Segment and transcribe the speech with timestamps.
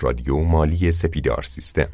[0.00, 1.88] رادیو مالی سپیدار سیستم.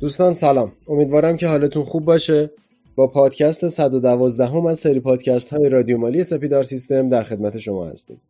[0.00, 0.72] دوستان سلام.
[0.88, 2.50] امیدوارم که حالتون خوب باشه.
[2.94, 7.86] با پادکست 112 هم از سری پادکست های رادیو مالی سپیدار سیستم در خدمت شما
[7.86, 8.20] هستیم.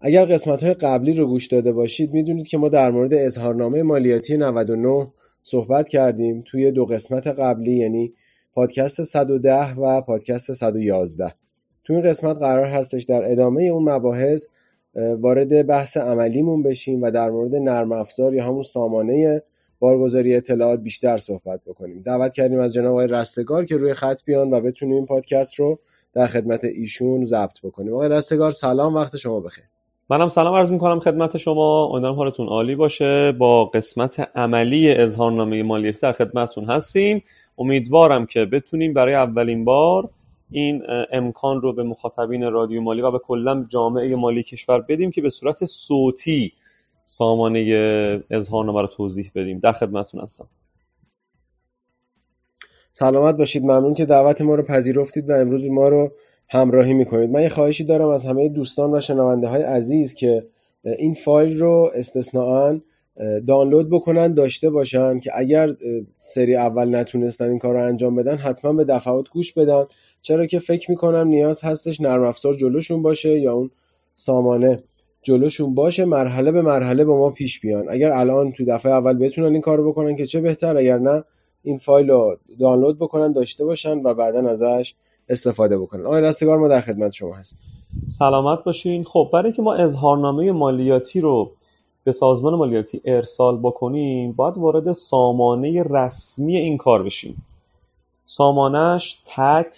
[0.00, 4.36] اگر قسمت های قبلی رو گوش داده باشید می‌دونید که ما در مورد اظهارنامه مالیاتی
[4.36, 5.06] 99
[5.42, 8.12] صحبت کردیم توی دو قسمت قبلی یعنی
[8.54, 11.34] پادکست 110 و پادکست 111
[11.86, 14.46] تو این قسمت قرار هستش در ادامه اون مباحث
[15.20, 19.42] وارد بحث عملیمون بشیم و در مورد نرم افزار یا همون سامانه
[19.78, 22.02] بارگذاری اطلاعات بیشتر صحبت بکنیم.
[22.02, 25.78] دعوت کردیم از جناب آقای رستگار که روی خط بیان و بتونیم پادکست رو
[26.14, 27.94] در خدمت ایشون ضبط بکنیم.
[27.94, 29.64] آقای رستگار سلام وقت شما بخیر.
[30.10, 31.84] منم سلام عرض می‌کنم خدمت شما.
[31.92, 33.32] امیدوارم حالتون عالی باشه.
[33.32, 37.22] با قسمت عملی اظهارنامه مالیاتی در خدمتتون هستیم.
[37.58, 40.10] امیدوارم که بتونیم برای اولین بار
[40.50, 40.82] این
[41.12, 45.28] امکان رو به مخاطبین رادیو مالی و به کلا جامعه مالی کشور بدیم که به
[45.28, 46.52] صورت صوتی
[47.04, 47.60] سامانه
[48.30, 49.58] اظهارنامه رو توضیح بدیم.
[49.58, 50.48] در خدمتتون هستم.
[52.92, 53.62] سلامت باشید.
[53.62, 56.12] ممنون که دعوت ما رو پذیرفتید و امروز ما رو
[56.48, 57.30] همراهی می‌کنید.
[57.30, 60.46] من یه خواهشی دارم از همه دوستان و شنونده های عزیز که
[60.84, 62.80] این فایل رو استثناا
[63.46, 65.68] دانلود بکنن داشته باشن که اگر
[66.16, 69.84] سری اول نتونستن این کار رو انجام بدن حتما به دفعات گوش بدن.
[70.22, 73.70] چرا که فکر می‌کنم نیاز هستش نرم افزار جلوشون باشه یا اون
[74.14, 74.82] سامانه
[75.22, 77.84] جلوشون باشه مرحله به مرحله با ما پیش بیان.
[77.88, 81.24] اگر الان تو دفعه اول بتونن این کارو بکنن که چه بهتر اگر نه
[81.62, 84.94] این فایل رو دانلود بکنن داشته باشن و بعدا ازش
[85.28, 86.06] استفاده بکنن.
[86.06, 87.58] آقای رستگار ما در خدمت شما هست
[88.06, 89.04] سلامت باشین.
[89.04, 91.52] خب برای که ما اظهارنامه مالیاتی رو
[92.06, 97.46] به سازمان مالیاتی ارسال بکنیم باید وارد سامانه رسمی این کار بشیم.
[98.24, 99.76] سامانش tax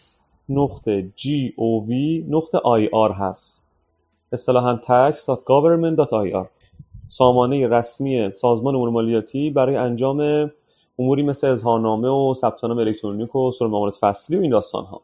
[0.48, 1.90] نقطه gov
[2.28, 3.72] نقطه ir هست.
[4.32, 6.46] اصطلاحا tax.government.ir
[7.06, 10.50] سامانه رسمی سازمان امور مالیاتی برای انجام
[10.98, 15.00] اموری مثل اظهارنامه و ثبت نام الکترونیک و سر معاملات فصلی و این داستان ها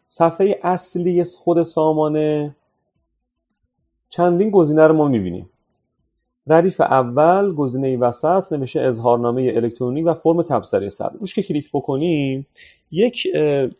[0.09, 2.57] صفحه اصلی خود سامانه.
[4.11, 5.51] چندین گزینه رو ما می‌بینیم.
[6.47, 12.47] ردیف اول گزینه وسط نوشته اظهارنامه الکترونیک و فرم تبصره ثبت روش که کلیک بکنیم
[12.91, 13.27] یک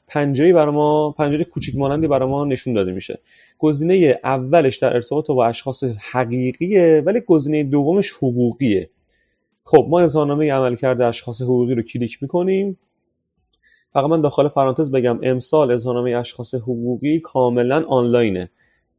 [0.07, 3.19] پنجره برای ما پنجره کوچیک مانندی برای ما نشون داده میشه.
[3.59, 8.91] گزینه اولش در ارتباط با اشخاص حقیقیه ولی گزینه دومش حقوقیه.
[9.65, 12.79] خب ما اظهارنامه عمل کرده اشخاص حقوقی رو کلیک می‌کنیم.
[13.93, 18.51] فقط من داخل پرانتز بگم امسال اظهارنامه اشخاص حقوقی کاملا آنلاینه.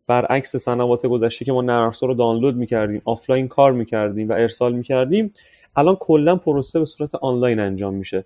[0.08, 5.34] برعکس سنوات گذشته که ما نرم رو دانلود می‌کردیم آفلاین کار می‌کردیم و ارسال می‌کردیم
[5.76, 8.26] الان کلا پروسه به صورت آنلاین انجام میشه.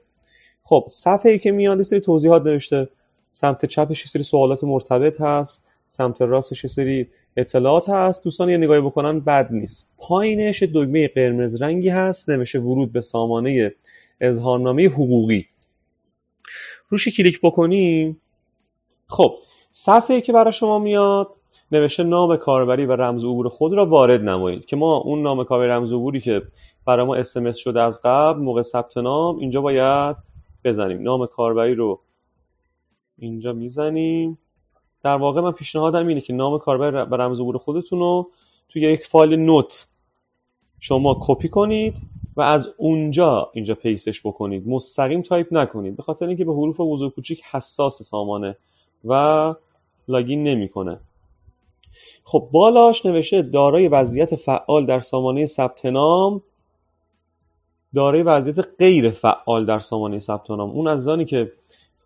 [0.64, 2.90] خب صفحه ای که میاد سری توضیحات نوشته.
[3.32, 7.08] سمت چپش سری سوالات مرتبط هست سمت راستش سری
[7.38, 8.24] اطلاعات هست.
[8.24, 9.96] دوستان یه نگاهی بکنن بد نیست.
[10.00, 13.74] پایینش دکمه قرمز رنگی هست نوشته ورود به سامانه
[14.22, 15.46] اظهارنامه حقوقی.
[16.94, 18.22] روشی کلیک بکنیم
[19.08, 19.36] خب
[19.72, 21.36] صفحه که برای شما میاد
[21.72, 25.70] نوشته نام کاربری و رمز عبور خود را وارد نمایید که ما اون نام کاربری
[25.70, 26.42] رمز عبوری که
[26.86, 30.18] برای ما اسمس شده از قبل موقع ثبت نام اینجا باید
[30.64, 31.02] بزنیم.
[31.02, 32.00] نام کاربری رو
[33.18, 34.38] اینجا می‌زنیم.
[35.04, 38.30] در واقع من پیشنهادم اینه که نام کاربر و رمز عبور خودتون رو
[38.70, 39.88] توی یک فایل نوت
[40.80, 42.02] شما کپی کنید.
[42.38, 44.68] و از اونجا اینجا paste ش بکنید.
[44.68, 45.96] مستقیم تایپ نکنید.
[45.98, 48.58] به خاطر اینکه به حروف بزرگ کوچیک حساس سامانه
[49.06, 49.56] و
[50.08, 51.00] login نمی‌کنه.
[52.24, 56.42] خب بالاش نوشته دارای وضعیت فعال در سامانه ثبت نام.
[57.96, 60.70] دارای وضعیت غیر فعال در سامانه ثبت نام.
[60.70, 61.52] اون عزیزانی که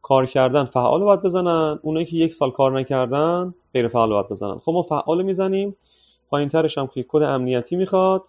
[0.01, 1.79] کار کردن فعال باید بزنن.
[1.81, 4.59] اونایی که یک سال کار نکردن غیر فعال باید بزنن.
[4.59, 5.75] خب ما فعال می‌زنیم.
[6.29, 8.23] پایین ترش هم که کد امنیتی می‌خواد.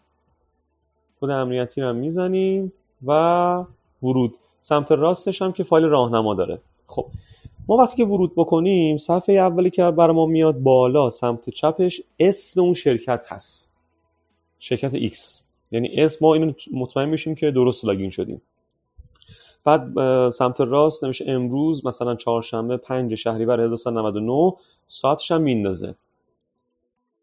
[1.20, 2.72] کد امنیتی رو می‌زنیم
[3.06, 3.64] و
[4.02, 4.36] ورود.
[4.60, 6.60] سمت راستش هم که فایل راهنما داره.
[6.86, 7.06] خب
[7.68, 12.60] ما وقتی که ورود بکنیم صفحه اولی که برای ما میاد بالا سمت چپش اسم
[12.60, 13.80] اون شرکت هست.
[14.58, 15.18] شرکت X
[15.70, 18.42] یعنی اسم ما اینو مطمئن میشیم که درست لاگین شدیم.
[19.64, 19.82] بعد
[20.30, 24.52] سمت راست نمیشه امروز مثلا چهارشنبه 5 شهریور 1399
[24.86, 25.94] ساعتش هم میندازه.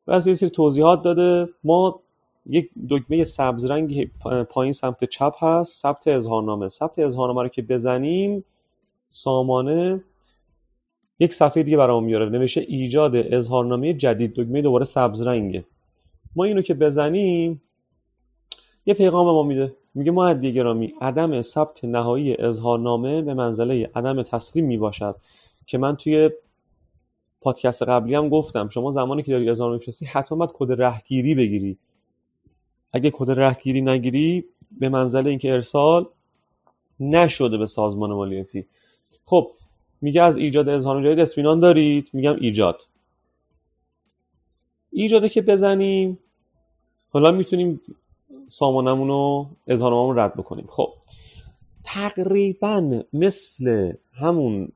[0.08, 1.50] و یه سری توضیحات داده.
[1.64, 2.02] ما
[2.46, 4.12] یک دکمه سبز رنگ
[4.50, 6.70] پایین سمت چپ هست ثبت اظهارنامه.
[6.70, 8.44] ثبت اظهارنامه رو که بزنیم
[9.10, 10.04] سامانه
[11.20, 12.30] یک صفحه دیگه برام میاره.
[12.30, 14.34] نمیشه ایجاد اظهارنامه جدید.
[14.36, 15.66] دکمه دوباره سبز رنگه.
[16.36, 17.62] ما اینو که بزنیم
[18.86, 19.74] یه پیغام ما میده.
[19.96, 25.16] میگه معدی گرامی عدم ثبت نهایی اظهارنامه به منزله عدم تسلیم می‌باشد
[25.68, 26.30] که من توی
[27.42, 31.78] پادکست قبلی هم گفتم شما زمانی که داری اظهار میفرستی حتما باید کد رهگیری بگیری.
[32.96, 34.46] اگه کد رهگیری نگیری
[34.80, 36.06] به منزله اینکه ارسال
[37.00, 38.66] نشده به سازمان مالیاتی
[39.26, 39.52] خب
[40.02, 42.82] میگه از ایجاد اظهار جدید اطمینان دارید؟ میگم ایجاد.
[44.92, 46.20] ایجاده که بزنیم
[47.10, 47.82] حالا می‌تونیم
[48.48, 50.66] سامانمون رو اظهارنامه‌مون رد بکنیم.
[50.70, 50.94] خب
[51.84, 54.72] تقریبا مثل همون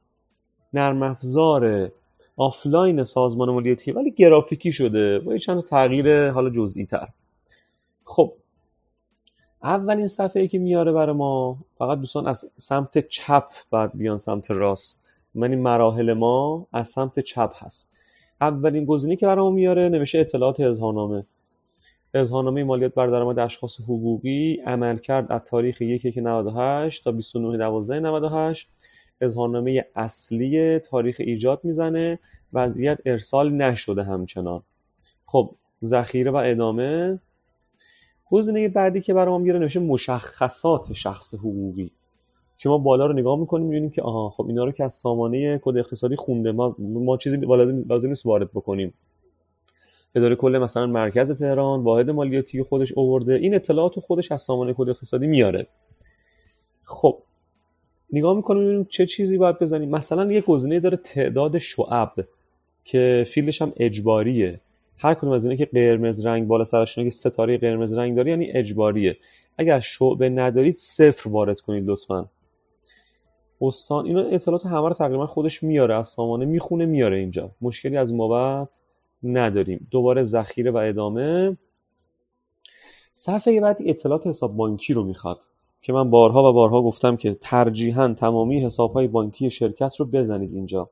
[0.74, 1.92] نرم افزار
[2.38, 7.07] آفلاین سازمان مالیاتی ولی گرافیکی شده با چند تغییر حالا جزئی تر
[8.10, 8.34] خب
[9.64, 14.52] اولین صفحه ای که میاره برای ما فقط دوستان از سمت چپ بعد بیان سمت
[14.52, 15.06] راست.
[15.36, 17.96] من این مراحل ما از سمت چپ هست.
[18.42, 21.26] اولین گزینه که برای ما میاره نوشته اطلاعات اظهارنامه.
[22.14, 28.00] اظهارنامه مالیات بر درآمد اشخاص حقوقی عمل کرد از تاریخ 1 98 تا 29 12
[28.00, 28.70] 98
[29.22, 32.20] اظهارنامه اصلی تاریخ ایجاد می‌زنه.
[32.54, 34.64] وضعیت ارسال نشده همچنان.
[35.26, 37.20] خب ذخیره و ادامه.
[38.31, 41.92] گزینه بعدی که برام میاره نوشته مشخصات شخص حقوقی.
[42.58, 45.60] که ما بالا رو نگاه می‌کنیم می‌بینیم که آها خب اینا رو که از سامانه
[45.64, 47.38] کد اقتصادی خونده ما ما چیزی
[47.90, 48.94] لازم نیست وارد بکنیم.
[50.16, 54.90] اداره کل مثلا مرکز تهران واحد مالیاتی خودش اوورده این اطلاعات خودش از سامانه کد
[54.90, 55.68] اقتصادی میاره.
[56.84, 57.18] خب
[58.14, 59.90] نگاه می‌کنیم ببینیم چه چیزی باید بزنیم.
[59.90, 62.14] مثلا یه گزینه داره تعداد شعب
[62.84, 64.62] که فیلدش هم اجباریه.
[65.00, 68.51] هر کدوم از اینا که قرمز رنگ بالا سرشون که ستاره قرمز رنگ داره یعنی
[68.51, 69.18] اجباریه.
[69.57, 72.30] اگر شعبه ندارید صفر وارد کنید لطفا.
[73.62, 77.51] استان اینا اطلاعات همه رو تقریبا خودش میاره از سامانه می‌خونه میاره اینجا.
[77.62, 78.81] مشکلی از بابت
[79.24, 79.88] نداریم.
[79.92, 81.57] دوباره ذخیره و ادامه.
[83.13, 85.44] صفحه بعدی اطلاعات حساب بانکی رو می‌خواد.
[85.81, 90.90] که من بارها و بارها گفتم که ترجیحاً تمامی حسابهای بانکی شرکت رو بزنید اینجا.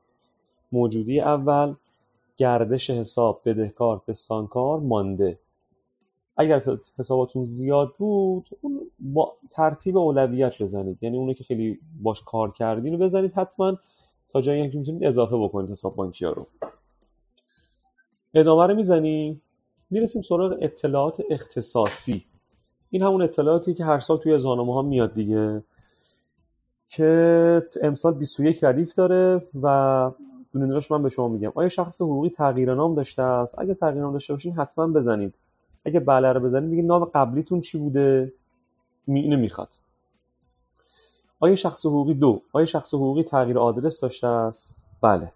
[0.72, 1.74] موجودی اول.
[2.38, 5.38] گردش حساب بدهکار بستانکار مانده.
[6.36, 6.62] اگر
[6.98, 10.98] حساباتون زیاد بود اون با ترتیب اولویت بزنید.
[11.02, 13.78] یعنی اونو که خیلی باش کار کردین رو بزنید حتما
[14.28, 16.46] تا جایی که می‌تونید اضافه بکنید حساب بانکی ها رو.
[18.34, 19.42] ادامه رو می‌زنیم
[19.90, 22.24] می‌رسیم سراغ اطلاعات اختصاصی.
[22.90, 25.62] این همون اطلاعاتی که هر سال توی اظهارنامه ها میاد دیگه
[26.88, 30.10] که امسال 21 ردیف داره و
[30.52, 31.52] دونیناش من به شما میگم.
[31.54, 35.34] آیا شخص حقوقی تغییر نام داشته است؟ اگه تغییر نام داشته باشین حتما بزنید.
[35.84, 38.32] اگه بله رو بزنید میگه نام قبلیتون چی بوده؟
[39.06, 39.74] می می‌خواد.
[41.40, 45.32] آیا شخص حقوقی دو؟ آیا شخص حقوقی تغییر آدرس داشته است؟ بله.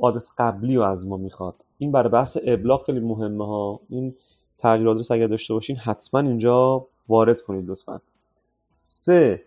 [0.00, 1.54] آدرس قبلی رو از ما می‌خواد.
[1.78, 3.80] این برای بحث ابلاغ خیلی مهمه ها.
[3.88, 4.14] این
[4.58, 8.00] تغییر آدرس اگر داشته باشین حتما اینجا وارد کنید لطفا.
[8.76, 9.44] سه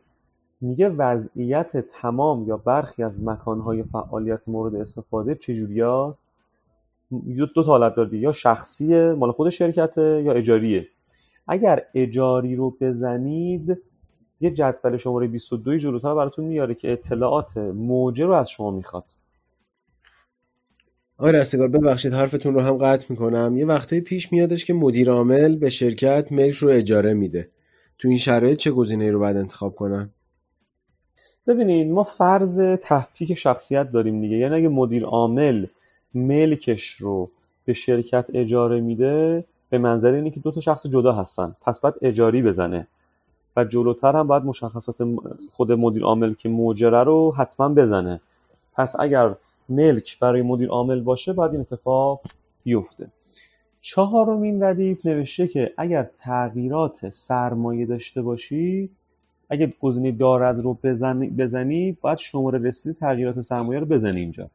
[0.62, 6.42] میگه وضعیت تمام یا برخی از مکانهای فعالیت مورد استفاده چجوری هست
[7.38, 10.88] دو تا حالت داره یا شخصیه مال خود شرکته یا اجاریه.
[11.48, 13.78] اگر اجاری رو بزنید
[14.40, 19.06] یه جدول شماره 22 جلوتر براتون میاره که اطلاعات موجه رو از شما می‌خواد.
[21.18, 23.58] آقای رستگار ببخشید حرفتون رو هم قطع می‌کنم.
[23.58, 27.50] یه وقتی پیش میادش که مدیر عامل به شرکت ملک رو اجاره میده.
[27.98, 30.10] تو این شرایط چه گزینه رو باید انتخاب کنم؟
[31.48, 34.38] ببینید ما فرض تفکیک شخصیت داریم دیگه.
[34.38, 35.66] یعنی اگه مدیر عامل
[36.14, 37.30] ملکش رو
[37.66, 41.56] به شرکت اجاره میده به منظر اینه که دو تا شخص جدا هستن.
[41.62, 42.88] پس باید اجاری بزنه.
[43.56, 45.08] و جلوتر هم باید مشخصات
[45.52, 48.22] خود مدیر عامل که موجره رو حتما بزنه.
[48.74, 49.36] پس اگر
[49.70, 52.22] ملک برای مدیر عامل باشه باید این اتفاق
[52.64, 53.08] بیفته.
[53.82, 58.90] چهارمین ردیف نوشته که اگر تغییرات سرمایه داشته باشی
[59.52, 64.50] اگر گزینه دارد رو بزنی, بزنی باید شماره رسید تغییرات سرمایه رو بزنی اینجا.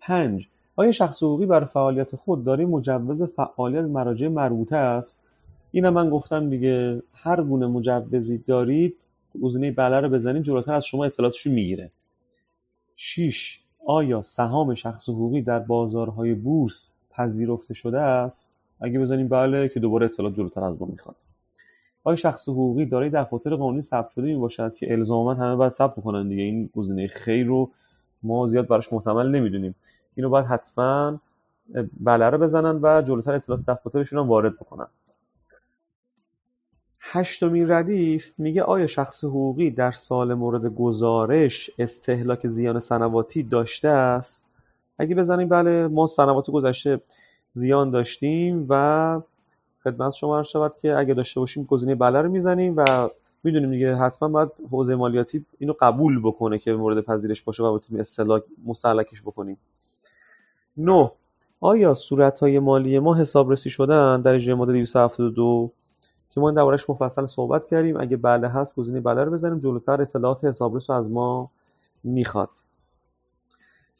[0.00, 5.28] پنج آیا شخص حقوقی برای فعالیت خود داری مجوز فعالیت مراجع مربوطه است؟
[5.70, 8.96] اینم من گفتم دیگه هر گونه مجوزی دارید
[9.42, 11.90] گزینه بله رو بزنید جلوتر از شما اطلاعاتش رو می‌گیره.
[12.96, 19.80] 6 آیا سهام شخص حقوقی در بازارهای بورس پذیرفته شده است؟ اگه بزنیم بله که
[19.80, 21.16] دوباره اطلاعات جلوتر از ما می‌خواد.
[22.04, 25.92] آیا شخص حقوقی دارای دفاتر قانونی ثبت شده می باشد که الزاما همه باید ثبت
[25.92, 27.70] بکنن دیگه؟ این گزینه خیر رو
[28.22, 29.74] ما زیاد براش محتمل نمی‌دونیم.
[30.14, 31.20] اینو باید حتما
[32.00, 34.86] بله رو بزنن و جلوتر اطلاعات دفاترشون هم وارد بکنن.
[37.00, 44.48] هشتمین ردیف میگه آیا شخص حقوقی در سال مورد گزارش استهلاک زیان سنواتی داشته است؟
[44.98, 47.00] اگه بزنیم بله ما سنوات گذشته
[47.52, 49.20] زیان داشتیم و
[49.84, 53.08] خدمت شما عرض شود که اگه داشته باشیم گزینه بله رو می‌زنیم و
[53.44, 58.00] می‌دونیم دیگه حتما باید حوزه مالیاتی اینو قبول بکنه که مورد پذیرش باشه و بتونیم
[58.00, 59.58] اصطلاح مسلکش بکنیم.
[60.76, 61.08] نو
[61.60, 65.70] آیا صورت های مالی ما حسابرسی شدن در اجرای ماده 272
[66.30, 69.58] که ما دربارش مفصل صحبت کردیم اگه بله هست گزینه بله رو بزنیم.
[69.58, 71.50] جلوتر اطلاعات حسابرس رو از ما
[72.04, 72.50] می‌خواد.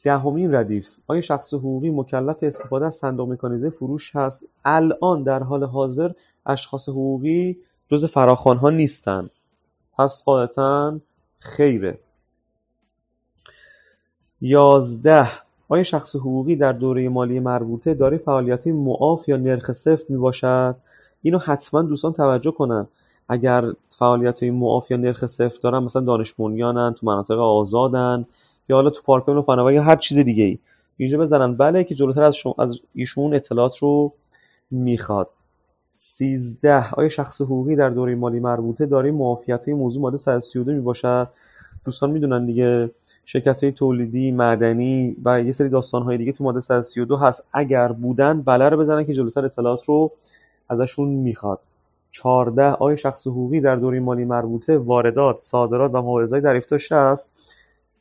[0.03, 0.97] دهمین ردیف.
[1.07, 6.11] آیا شخص حقوقی مکلف استفاده از صندوق مکانیزه فروش هست؟ الان در حال حاضر
[6.45, 9.29] اشخاص حقوقی جز فراخوان ها نیستن.
[9.97, 10.99] پس قاعدتا
[11.39, 11.99] خیره.
[14.41, 15.27] یازده.
[15.69, 20.75] آیا شخص حقوقی در دوره مالی مربوطه داره فعالیت معاف یا نرخ صفر می باشد
[21.21, 22.87] اینو حتما دوستان توجه کنن.
[23.29, 28.25] اگر فعالیت معاف یا نرخ صفر دارن مثلا دانش بنیانن تو مناطق آزادن
[28.69, 30.59] یا حالا تو پارک و فناوری یا هر چیز دیگه ای
[30.97, 31.55] اینجا بزنن.
[31.55, 34.13] بله که جلوتر از, از ایشون اطلاعات رو
[34.71, 35.29] می‌خواد.
[35.89, 36.91] سیزده.
[36.93, 41.27] آیا شخص حقوقی در دوره مالی مربوطه؟ دارای معافیت های موضوع ماده 132 می باشد
[41.85, 42.91] دوستان می‌دونن دیگه
[43.25, 47.47] شرکت های تولیدی مدنی و یه سری داستان های دیگه تو ماده 132 هست.
[47.53, 50.11] اگر بودن بله رو بزنن که جلوتر اطلاعات رو
[50.69, 51.59] ازشون می‌خواد.
[52.11, 57.37] 14 آیا شخص حقوقی در دوره مالی مربوطه؟ واردات صادرات و مواعظهای دریافت داشته است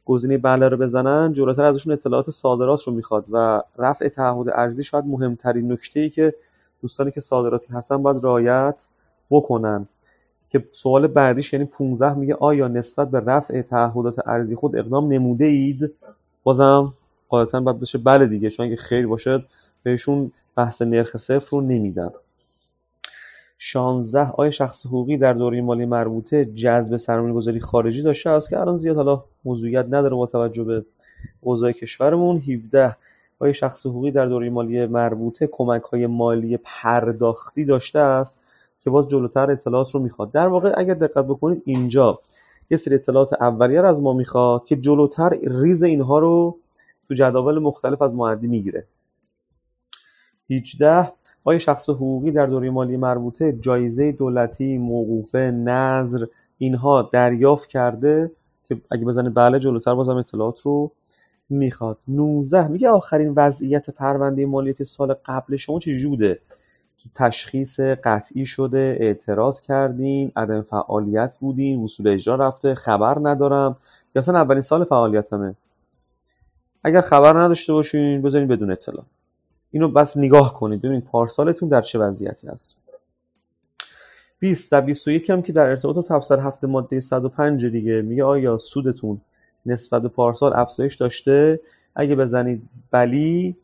[0.08, 5.04] گزینه بله رو بزنن جلوتر ازشون اطلاعات صادرات رو می‌خواد و رفع تعهد ارزی شاید
[5.04, 6.34] مهمترین نکته ای که
[6.82, 8.86] دوستانی که صادراتی هستن باید رعایت
[9.30, 9.88] بکنن.
[10.50, 15.44] که سوال بعدیش یعنی 15 میگه آیا نسبت به رفع تعهدات ارزی خود اقدام نموده
[15.44, 15.92] اید؟
[16.42, 16.94] بازم
[17.28, 19.44] قاعدتا باید بشه بله دیگه چون اگه خیر باشه
[19.82, 22.10] بهشون بحث نرخ صفر رو نمیدن.
[23.58, 28.30] 16 آیا شخص حقوقی در دوره مالی مربوطه جذب سرمایه گذاری خارجی داشته.
[28.30, 30.84] است که الان زیاد حالا موضوعیت نداره با توجه به
[31.40, 32.36] اوضاع کشورمون.
[32.36, 32.96] 17
[33.38, 38.44] آیا شخص حقوقی در دوره مالی مربوطه کمک های مالی پرداختی داشته است
[38.80, 40.32] که باز جلوتر اطلاعات رو می‌خواد.
[40.32, 42.18] در واقع اگر دقت بکنید اینجا
[42.70, 46.58] یه سری اطلاعات اولیه از ما می‌خواد که جلوتر ریز اینها رو
[47.08, 48.86] تو جداول مختلف از معدی می‌گیره.
[50.50, 51.12] 18
[51.44, 56.26] آیا شخص حقوقی در دوره مالی مربوطه جایزه دولتی موقوفه نظر
[56.58, 58.30] اینها دریافت کرده؟
[58.64, 60.90] که اگه بزنه بله جلوتر بازم اطلاعات رو
[61.50, 61.98] می‌خواد.
[62.08, 66.38] 19 میگه آخرین وضعیت پرونده مالیاتی سال قبل شما چجوری بوده؟
[67.14, 73.76] تشخیص قطعی شده اعتراض کردین عدم فعالیت بودین وصول اجرا رفته خبر ندارم.
[74.14, 75.54] یا اصلا اولین سال فعالیتمه.
[76.84, 79.04] اگر خبر نداشته باشین بذارین بدون اطلاع.
[79.70, 80.82] اینو بس نگاه کنید.
[80.82, 82.84] ببینید پارسالتون در چه وضعیتی هست
[84.38, 88.58] 20 و 21 هم که در ارتباط با تفسیر هفته ماده 105 دیگه میگه آیا
[88.58, 89.20] سودتون
[89.66, 91.60] نسبت به پارسال افزایش داشته؟
[91.94, 93.56] اگه بزنید بلی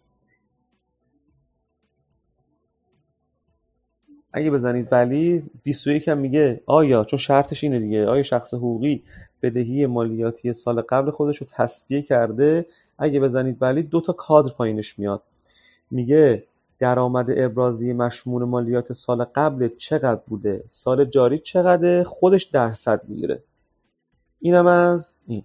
[4.32, 9.02] اگه بزنید بلی 21 هم میگه آیا چون شرطش اینه دیگه آیا شخص حقوقی
[9.42, 12.66] بدهی مالیاتی سال قبل خودش رو تصفیه کرده؟
[12.98, 15.22] اگه بزنید بلی دو تا کادر پایینش میاد.
[15.94, 16.44] میگه
[16.78, 23.42] درآمد ابرازی مشمول مالیات سال قبل چقدر بوده؟ سال جاری چقدر خودش درصد می‌گیره.
[24.40, 25.42] اینم از این.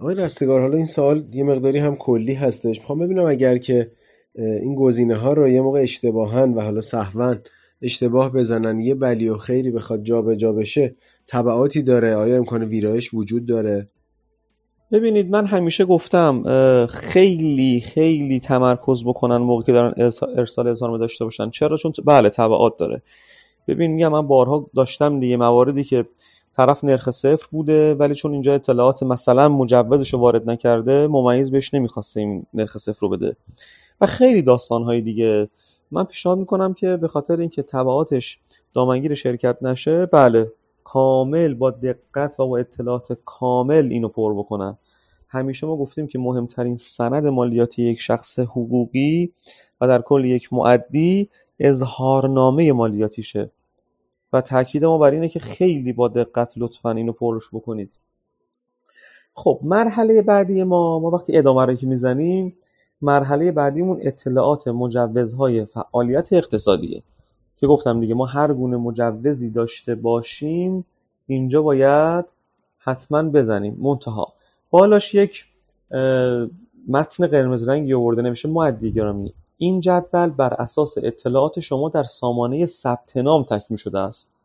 [0.00, 2.78] آقای رستگار حالا این سوال یه مقداری هم کلی هستش.
[2.78, 3.90] می‌خوام ببینم اگر که
[4.34, 7.34] این گزینه ها رو یه موقع اشتباهن و حالا سهوا
[7.82, 10.94] اشتباه بزنن یه بلی و خیری بخواد جابجا جا بشه
[11.26, 13.88] تبعاتی داره؟ آیا امکان ویرایش وجود داره؟
[14.92, 16.42] ببینید من همیشه گفتم
[16.86, 19.94] خیلی خیلی تمرکز بکنن موقعی که دارن
[20.36, 21.50] ارسال اظهارنامه داشته باشن.
[21.50, 23.02] چرا؟ چون بله تبعات داره.
[23.68, 26.04] ببین میگم من بارها داشتم دیگه مواردی که
[26.52, 32.20] طرف نرخ صفر بوده ولی چون اینجا اطلاعات مثلا مجوزش وارد نکرده ممیز بهش نمی‌خواسته
[32.20, 33.36] این نرخ صفر رو بده.
[34.00, 35.48] و خیلی داستانهای دیگه.
[35.90, 38.38] من پیشنهاد می‌کنم که به خاطر اینکه تبعاتش
[38.74, 40.52] دامنگیر شرکت نشه بله
[40.92, 44.78] کامل با دقت و با اطلاعات کامل اینو پر بکنن.
[45.28, 49.32] همیشه ما گفتیم که مهمترین سند مالیاتی یک شخص حقوقی
[49.80, 51.28] و در کل یک معدی
[51.60, 53.50] اظهارنامه مالیاتیشه.
[54.32, 57.98] و تاکید ما بر اینه که خیلی با دقت لطفا اینو پرش بکنید.
[59.34, 62.56] خب مرحله بعدی ما ما وقتی ادامه رو که می‌زنیم
[63.02, 67.02] مرحله بعدیمون اطلاعات مجوزهای فعالیت اقتصادیه.
[67.60, 70.84] که گفتم دیگه ما هر گونه مجوزی داشته باشیم
[71.26, 72.24] اینجا باید
[72.78, 73.76] حتما بزنیم.
[73.80, 74.32] منتها
[74.70, 75.44] بالاش یک
[76.88, 78.48] متن قرمز رنگی آورده نمیشه.
[78.48, 84.36] معدی گرامی این جدول بر اساس اطلاعات شما در سامانه ثبت نام تکمیل شده است.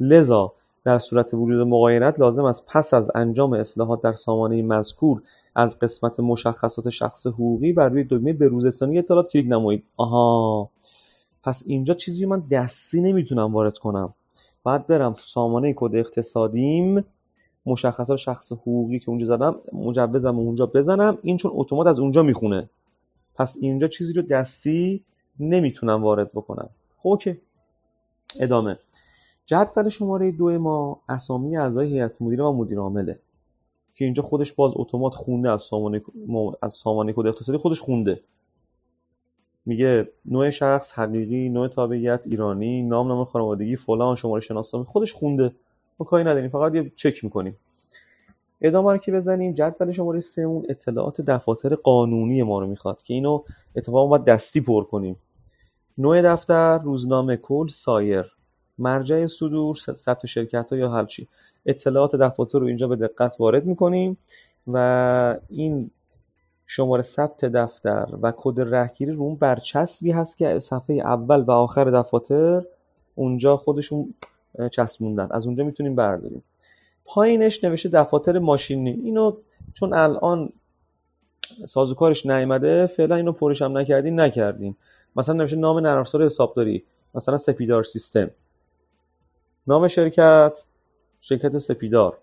[0.00, 0.52] لذا
[0.84, 5.22] در صورت وجود مقایرت لازم است پس از انجام اصلاحات در سامانه مذکور
[5.54, 9.84] از قسمت مشخصات شخص حقوقی بر روی دکمه بروز اطلاعات کلیک نمایید.
[9.96, 10.70] آها.
[11.44, 14.14] پس اینجا چیزی من دستی نمی‌تونم وارد کنم.
[14.62, 17.04] باید برم سامانه کد اقتصادیم
[17.66, 22.70] مشخصات شخص حقوقی که اونجا زدم مجوزم اونجا بزنم این چون اتومات از اونجا می‌خونه.
[23.34, 25.04] پس اینجا چیزی رو دستی
[25.40, 26.68] نمی‌تونم وارد بکنم.
[26.96, 27.40] خب اوکی.
[28.40, 28.78] ادامه.
[29.46, 33.18] جدول شماره دو ما اسامی اعضای هیئت مدیره و مدیر عامله
[33.94, 36.02] که اینجا خودش باز اتومات خونده از سامانه
[36.62, 38.20] از سامانه کد اقتصادی خودش خونده.
[39.66, 45.52] میگه نوع شخص حقیقی نوع تابعیت ایرانی نام نام خانوادگی فلان شماره شناسنامه خودش خونده.
[45.98, 47.56] ما کاری نداریم فقط یه چک می‌کنیم.
[48.60, 53.42] ادامه رو که بزنیم جدول شماره سه اطلاعات دفاتر قانونی ما رو می‌خواد که اینو
[53.76, 55.16] اتفاقا باید دستی پر کنیم.
[55.98, 58.24] نوع دفتر روزنامه کل سایر.
[58.78, 61.28] مرجع صدور ثبت شرکت ها یا هر چی.
[61.66, 64.16] اطلاعات دفاتر رو اینجا به دقت وارد می‌کنیم
[64.66, 65.90] و این
[66.76, 71.84] شماره ثبت دفتر و کد رهگیری رو اون برچسبی هست که صفحه اول و آخر
[71.84, 72.64] دفاتر
[73.14, 74.14] اونجا خودشون
[74.70, 75.28] چسبوندن.
[75.30, 76.42] از اونجا می‌تونیم برداریم.
[77.04, 78.90] پایینش نوشته دفاتر ماشینی.
[78.90, 79.36] اینو
[79.74, 80.52] چون الان
[81.64, 84.76] سازوکارش نیامده فعلا اینو پرش هم نکردیم نکردیم.
[85.16, 88.30] مثلا نوشته نام نرم افزار حسابداری مثلا سپیدار سیستم.
[89.66, 90.66] نام شرکت
[91.20, 92.18] شرکت سپیدار.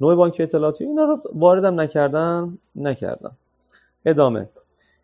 [0.00, 0.84] نوع بانک اطلاعاتی.
[0.84, 3.36] اینا رو واردم نکردم نکردم.
[4.04, 4.48] ادامه.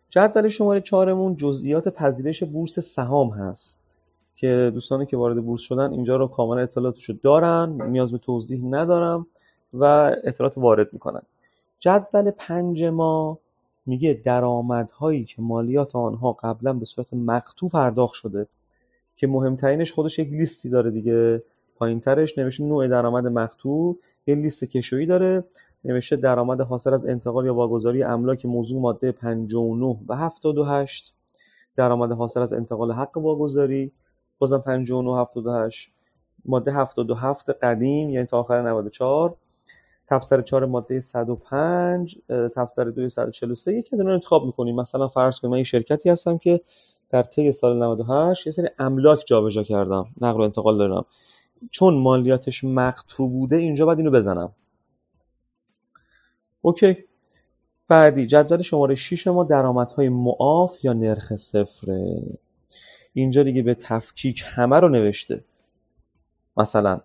[0.09, 3.89] جدول شماره چهارمون جزئیات پذیرش بورس سهام هست
[4.35, 8.65] که دوستانی که وارد بورس شدن اینجا رو کاملا اطلاعاتش رو دارن نیاز به توضیح
[8.65, 9.27] ندارم
[9.73, 9.83] و
[10.23, 11.21] اطلاعات وارد می‌کنن.
[11.79, 13.39] جدول پنج ما
[13.85, 18.47] میگه درآمدهایی که مالیات آنها قبلا به صورت مقطوع پرداخت شده
[19.15, 21.43] که مهمترینش خودش یک لیستی داره دیگه.
[21.75, 25.43] پایینترش نوشته نوع درآمد مقطوع یه لیست کشویی داره.
[25.85, 31.13] نوشته درآمد حاصل از انتقال یا واگذاری املاک موضوع ماده 59 و 78
[31.75, 33.91] درآمد حاصل از انتقال حق واگذاری
[34.39, 35.91] بازم 59 78
[36.45, 39.35] ماده 77 قدیم یعنی تا آخر 94
[40.07, 42.17] تفسیر 4 ماده 105
[42.55, 44.75] تفسیر 2 143 یکی از اینا رو انتخاب می‌کنیم.
[44.75, 46.61] مثلا فرض کنیم من یه شرکتی هستم که
[47.09, 51.05] در طی سال 98 یه سری املاک جابجا کردم نقل و انتقال دارم.
[51.71, 54.51] چون مالیاتش مقطوع بوده اینجا باید اینو بزنم.
[56.61, 56.97] اوکی.
[57.87, 62.23] بعدی جدول شماره 6 ما درآمدهای معاف یا نرخ صفره.
[63.13, 65.43] اینجا دیگه به تفکیک همه رو نوشته.
[66.57, 66.99] مثلا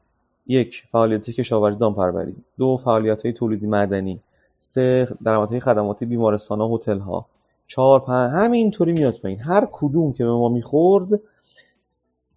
[0.46, 2.36] یک فعالیت کشاورزی دامپروری.
[2.58, 4.20] دو فعالیت های تولیدی مدنی.
[4.56, 7.26] سه درآمدهای خدماتی بیمارستان ها هتل ها
[7.66, 9.40] چهار پنج همینطوری میاد پایین.
[9.40, 11.08] هر کدوم که به ما می‌خورد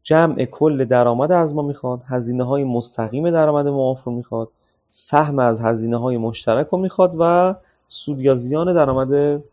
[0.03, 2.01] جمع کل درآمد از ما می‌خواد.
[2.07, 4.49] هزینه های مستقیم درآمد معاف رو می‌خواد.
[4.89, 7.55] سهم از هزینه های مشترک رو می‌خواد و
[7.87, 9.43] سود یا زیان درآمد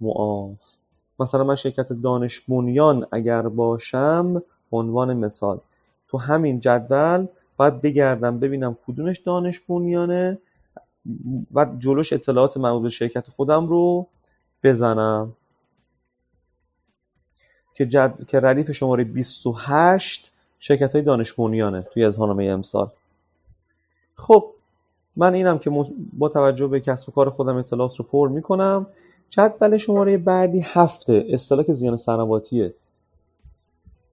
[0.00, 0.76] معاف.
[1.20, 5.60] مثلا من شرکت دانش بنیان اگر باشم عنوان مثال
[6.08, 10.38] تو همین جدول باید بگردم ببینم کدومش دانش بنیانه
[11.54, 14.06] و جلوش اطلاعات مربوط به شرکت خودم رو
[14.64, 15.32] بزنم.
[17.74, 18.26] که, جد...
[18.28, 22.90] که ردیف شماره 28 شرکت های دانش بنیانه توی اظهارنامه امسال.
[24.14, 24.55] خب
[25.16, 25.70] من اینم که
[26.12, 28.86] با توجه به کسب و کار خودم اطلاعات رو پر می‌کنم.
[29.30, 31.24] جدول شماره بعدی هفته.
[31.28, 32.74] اصطلاح زیان سنواتیه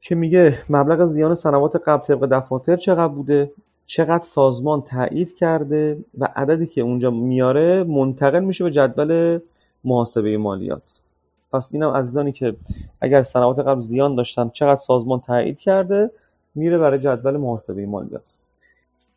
[0.01, 3.51] که میگه مبلغ زیان سنوات قبل طبق دفاتر چقدر بوده؟
[3.85, 9.39] چقدر سازمان تایید کرده و عددی که اونجا میاره منتقل میشه به جدول
[9.83, 11.01] محاسبه مالیات.
[11.53, 12.55] پس اینم عزیزانی که
[13.01, 16.11] اگر سنوات قبل زیان داشتن چقدر سازمان تایید کرده؟
[16.55, 18.37] میره برای جدول محاسبه مالیات.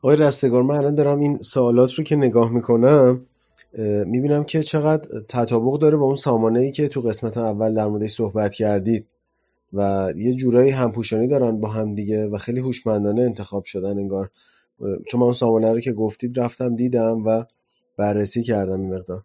[0.06, 3.26] آقای رستگار من الان دارم این سوالات رو که نگاه می‌کنم
[4.06, 8.10] می‌بینم که چقدر تطابق داره با اون سامانه ای که تو قسمت اول در موردش
[8.10, 9.06] صحبت کردید
[9.72, 14.30] و یه جورایی همپوشانی دارن با هم دیگه و خیلی هوشمندانه انتخاب شدن انگار.
[15.06, 17.44] چون من اون سامانه رو که گفتید رفتم دیدم و
[17.96, 19.22] بررسی کردم این مقدار.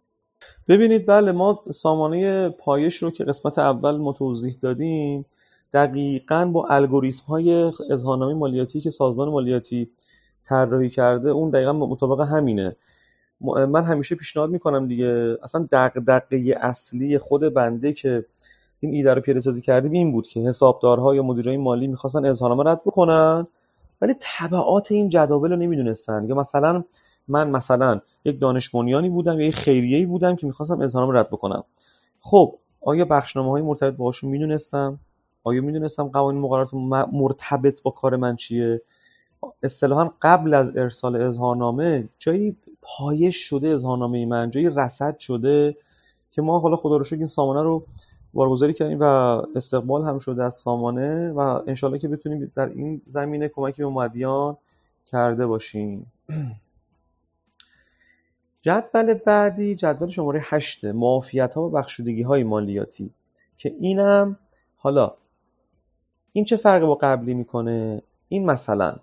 [0.68, 5.26] ببینید بله ما سامانه پایش رو که قسمت اول ما توضیح دادیم
[5.74, 9.90] دقیقا با الگوریتم های اظهارنامه مالیاتی که سازمان مالیاتی
[10.44, 12.76] طراحی کرده اون دقیقا مطابق همینه.
[13.40, 18.24] من همیشه پیشنهاد می‌کنم دیگه اصلا دقدقه اصلی خود بنده که
[18.80, 22.70] این ایده رو پیاده سازی کردیم این بود که حسابدارها یا مدیرای مالی می‌خواستن اظهارنامه
[22.70, 23.46] رد بکنن
[24.00, 26.24] ولی تبعات این جداول رو نمی‌دونستن.
[26.28, 26.84] یا مثلا
[27.28, 31.64] من مثلا یک دانش بنیانی بودم یا یک خیریه‌ای بودم که می‌خواستم اظهارنامه رد بکنم.
[32.20, 34.98] خب آیا بخشنامه های مرتبط باهاشون می‌دونستم؟
[35.44, 36.74] آیا می‌دونستم قوانین مقررات
[37.12, 38.82] مرتبط با کار من چیه؟
[39.62, 45.76] اصطلاحا قبل از ارسال اظهارنامه جایی پایش شده اظهارنامه من جایی رصد شده
[46.30, 47.84] که ما حالا خدا رو این سامانه رو
[48.34, 49.04] بارگذاری کردیم و
[49.56, 54.56] استقبال هم شده از سامانه و انشالله که بتونیم در این زمینه کمکی به مدیان
[55.06, 56.12] کرده باشیم.
[58.62, 63.10] جدول بعدی جدول شماره 8 معافیت ها و بخشودگی های مالیاتی
[63.58, 64.38] که اینم
[64.76, 65.14] حالا
[66.32, 68.96] این چه فرقی با قبلی می‌کنه؟ این مثلا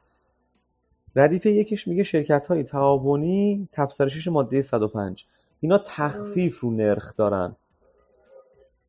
[1.15, 5.25] ردیف یکیش میگه شرکت های تعاونی تبصرشش ماده 105
[5.59, 7.55] اینا تخفیف رو نرخ دارن.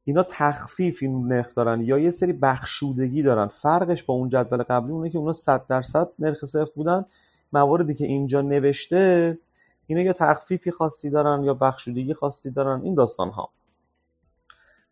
[0.05, 3.47] اینا تخفیف این نرخ دارن یا یه سری بخشودگی دارن.
[3.47, 7.05] فرقش با اون جدول قبلی اونه که اونا 100 درصد نرخ صفر بودن.
[7.53, 9.39] مواردی که اینجا نوشته
[9.87, 12.81] اینا یا تخفیفی خاصی دارن یا بخشودگی خاصی دارن.
[12.83, 13.51] این داستان ها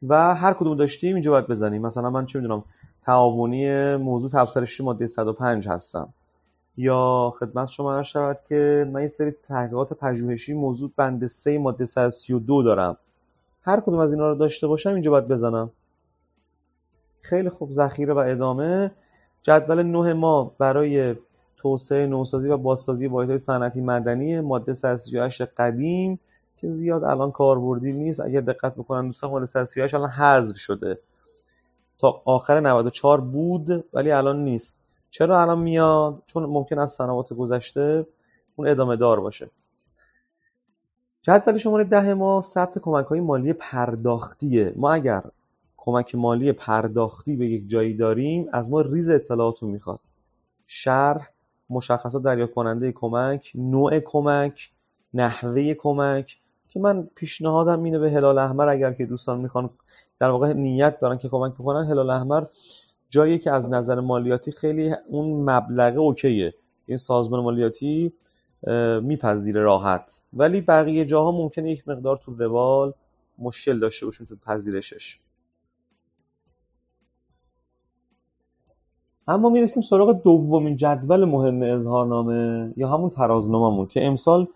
[0.02, 1.82] و هر کدوم داشتیم اینجا باید بزنیم.
[1.82, 2.64] مثلا من چه می‌دونم
[3.02, 6.14] تعاونی موضوع تبصرشی ماده 105 هستم.
[6.80, 11.84] یا خدمت شما عرض شود که من یه سری تحقیقات پژوهشی موضوع بند 3 ماده
[11.84, 12.96] 132 دارم.
[13.62, 15.70] هر کدوم از اینا رو داشته باشم اینجا باید بزنم.
[17.22, 18.90] خیلی خوب ذخیره و ادامه.
[19.42, 21.16] جدول نه ما برای
[21.56, 26.20] توسعه نوسازی و بازسازی واحدهای صنعتی مدنی ماده 138 قدیم
[26.56, 28.20] که زیاد الان کاربردی نیست.
[28.20, 30.98] اگر دقت بکنن دوستان ماده 138 الان حذف شده.
[31.98, 34.87] تا آخر 94 بود ولی الان نیست.
[35.10, 38.06] چرا الان میاد؟ چون ممکن است سنوات گذشته
[38.56, 39.50] اون ادامه دار باشه.
[41.22, 45.22] جدول شماره ده ما ثبت کمک های مالی پرداختیه ما اگر
[45.76, 50.00] کمک مالی پرداختی به یک جایی داریم از ما ریز اطلاعات رو می‌خواد.
[50.66, 51.30] شرح
[51.70, 54.70] مشخصات دریافت کننده کمک نوع کمک
[55.14, 56.38] نحوه کمک.
[56.68, 59.70] که من پیشنهادم اینه به هلال احمر اگر که دوستان می‌خوان
[60.18, 62.44] در واقع نیت دارن که کمک بکنن هلال احمر
[63.10, 66.54] جایی که از نظر مالیاتی خیلی اون مبلغه اوکیه.
[66.86, 68.12] این سازمان مالیاتی
[69.02, 70.22] میپذیره راحت.
[70.32, 72.92] ولی بقیه جاها ممکنه یک مقدار تو روال
[73.38, 75.18] مشکل داشته باشیم تو پذیرشش.
[79.28, 84.46] اما می‌رسیم سراغ دومین جدول مهم اظهارنامه یا همون ترازنامه‌مون که امسال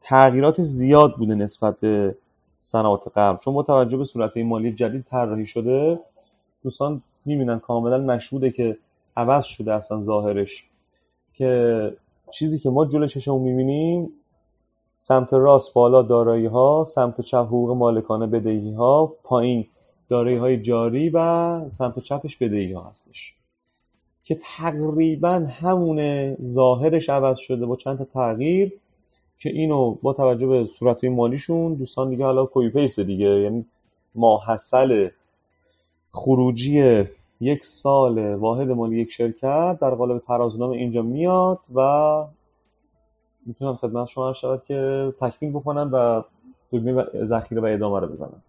[0.00, 2.16] تغییرات زیاد بوده نسبت به
[2.58, 6.00] سنوات قبل چون با توجه به صورت مالی جدید طراحی شده
[6.62, 8.76] دوستان می‌بینن کاملا مشهوده که
[9.16, 10.64] عوض شده اصلا ظاهرش.
[11.34, 11.92] که
[12.30, 14.10] چیزی که ما جلو چشمون می‌بینیم
[14.98, 19.66] سمت راست بالا دارایی ها سمت چپ حقوق مالکانه بدهی ها پایین
[20.08, 23.34] دارایی های جاری و سمت چپش بدهی ها هستش.
[24.24, 28.72] که تقریبا همونه ظاهرش عوض شده با چند تا تغییر
[29.38, 33.64] که اینو با توجه به صورت مالیشون دوستان دیگه حالا کوی پیست دیگه یعنی
[34.14, 35.08] ماحصل
[36.10, 37.04] خروجی
[37.40, 41.80] یک سال واحد مالی یک شرکت در قالب ترازنامه اینجا میاد و
[43.46, 46.22] می‌تونم خدمت شما شود که تکمیل بکنن و
[46.72, 48.42] دکمه ذخیره و ادامه رو بزنن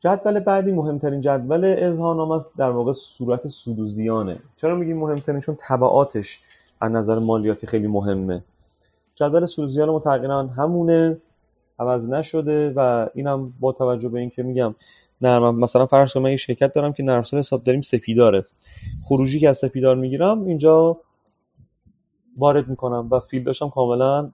[0.00, 5.40] جدول بعدی مهمترین جدول اظهارنامه است در واقع صورت سود و زیانه چرا میگیم مهمترین؟
[5.40, 6.40] چون تبعاتش
[6.80, 8.44] از نظر مالیاتی خیلی مهمه.
[9.14, 11.16] جدول سود و زیان ما همونه
[11.78, 14.74] عوض نشده و اینم با توجه به اینکه میگم
[15.20, 18.46] نرم مثلا فرض کنم من یه شرکت دارم که نرم حساب داریم سپیداره.
[19.02, 21.00] خروجی که از سپیدار می‌گیرم اینجا
[22.36, 24.30] وارد می‌کنم و فیلد داشتم کاملا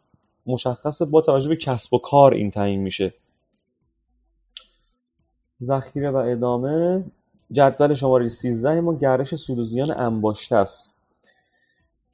[0.46, 3.14] مشخصه با توجه به کسب و کار این تعیین میشه.
[5.62, 7.04] ذخیره و ادامه
[7.52, 11.02] جدول شماره 13 ما گردش سود و زیان انباشته است.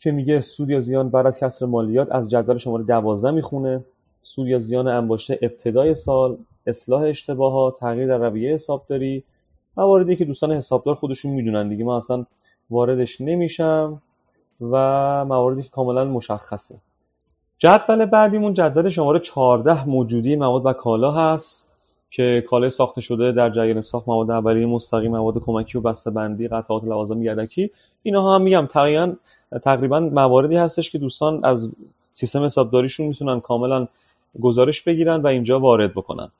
[0.00, 3.84] که میگه سود یا زیان بعد از کسر مالیات از جدول شماره 12 می‌خونه.
[4.22, 9.22] سود یا زیان انباشته ابتدای سال اصلاح اشتباهات تغییر در رویه حسابداری
[9.76, 11.84] مواردی که دوستان حسابدار خودشون می‌دونن دیگه.
[11.84, 12.26] ما اصلا
[12.70, 14.02] واردش نمیشم
[14.60, 16.74] و مواردی که کاملا مشخصه.
[17.58, 21.76] جدول بعدیمون جدول شماره 14 موجودی مواد و کالا هست
[22.10, 26.48] که کالای ساخته شده در جریان ساخت مواد اولیه مستقیم مواد کمکی و بسته بندی
[26.48, 27.70] قطعات لوازم یدکی.
[28.02, 29.12] اینها هم میگم تقریبا
[29.62, 31.72] تقریبا مواردی هستش که دوستان از
[32.12, 33.88] سیستم حسابداریشون می‌تونن کاملا
[34.40, 36.30] گزارش بگیرن و اینجا وارد بکنن.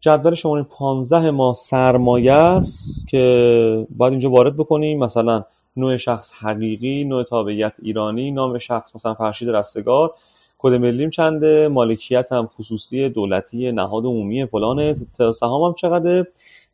[0.00, 4.98] جدول شماره 15 ما سرمایه است که باید اینجا وارد بکنیم.
[4.98, 5.44] مثلا
[5.76, 10.14] نوع شخص حقیقی نوع تابعیت ایرانی نام شخص مثلا فرشید رستگار
[10.58, 14.94] کد ملیم چنده مالکیت هم خصوصی دولتی نهاد عمومی فلانه
[15.34, 16.24] سهام هم چقدر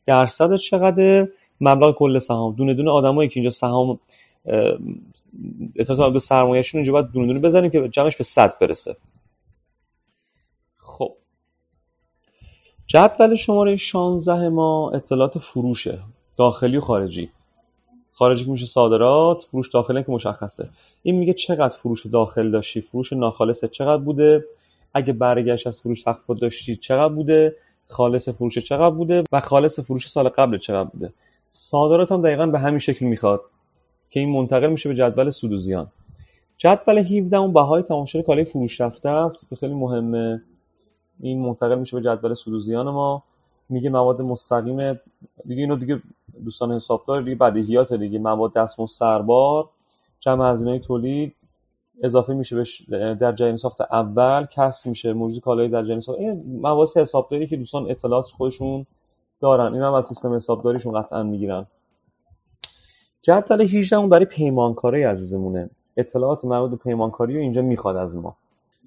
[0.07, 1.29] درصد چقدر
[1.61, 2.55] مبلغ کل سهام.
[2.55, 3.99] دونه دونه آدمایی که اینجا سهام
[5.77, 8.97] اطلاعات به سرمایهشون اینجا باید دونه دونه بزنیم که جمعش به 100 برسه.
[12.93, 15.99] جدول شماره 16 ما اطلاعات فروشه
[16.37, 17.31] داخلی و خارجی.
[18.13, 20.69] خارجی که میشه صادرات فروش داخلی که مشخصه.
[21.03, 24.45] این میگه چقدر فروش داخل داشتی؟ فروش ناخالص چقدر بوده؟
[24.95, 30.09] اگه برگشت از فروش تخفیف داشتی چقدر بوده؟ خالص فروش چقدر بوده؟ و خالص فروش
[30.09, 31.13] سال قبل چقدر بوده؟
[31.51, 33.41] صادرات هم دقیقا به همین شکل می‌خواد
[34.11, 35.87] که این منتقل میشه به جدول سود و زیان
[36.59, 40.43] جدول 17 اون بهای تمام شده کالای فروش رفته است که خیلی مهمه.
[41.21, 43.23] این منتقل میشه به جدول سود و زیان ما.
[43.69, 44.93] میگه مواد مستقیم
[45.47, 46.03] دیگه اینو دیگه
[46.45, 48.19] دوستان حسابدار دیگه بدیهیات دیگه.
[48.19, 49.69] مواد دستمزد سربار
[50.21, 51.35] جمع هزینه تولید
[52.03, 56.19] اضافه میشه بهش در جریان ساخت اول کسب میشه موجود کالای در جریان ساخت.
[56.19, 58.87] این مواس حسابداری که دوستان اطلاعات خودشون
[59.41, 59.75] دارن.
[59.75, 61.67] این هم از سیستم حسابداریشون قطعا می‌گیرن.
[63.23, 65.71] جدول 18 اون برای پیمانکاری عزیزمونه.
[65.97, 68.37] اطلاعات مربوط به پیمانکاری رو اینجا می‌خواد از ما.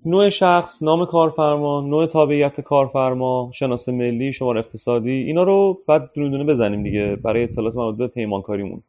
[0.06, 6.30] نوع شخص نام کارفرما نوع تابعیت کارفرما شناسه ملی شماره اقتصادی اینا رو بعد دونه
[6.30, 8.84] دونه بزنیم دیگه برای اطلاعات مربوط به پیمانکاریمون.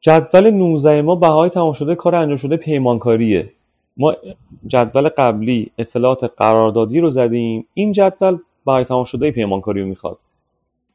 [0.00, 3.52] جدول 19 ما بهای تمام شده کار انجام شده پیمانکاریه.
[3.96, 4.14] ما
[4.66, 7.66] جدول قبلی اطلاعات قراردادی رو زدیم.
[7.74, 10.18] این جدول بهای تمام شده پیمانکاری رو می‌خواد.